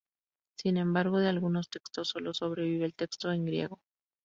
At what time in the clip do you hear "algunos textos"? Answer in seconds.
1.29-2.07